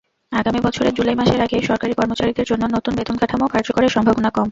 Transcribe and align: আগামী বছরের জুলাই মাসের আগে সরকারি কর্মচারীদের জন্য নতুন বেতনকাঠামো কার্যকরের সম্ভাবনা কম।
আগামী 0.31 0.59
বছরের 0.63 0.93
জুলাই 0.93 1.17
মাসের 1.17 1.39
আগে 1.41 1.57
সরকারি 1.61 1.93
কর্মচারীদের 1.93 2.49
জন্য 2.51 2.63
নতুন 2.67 2.93
বেতনকাঠামো 2.95 3.45
কার্যকরের 3.47 3.93
সম্ভাবনা 3.95 4.29
কম। 4.29 4.47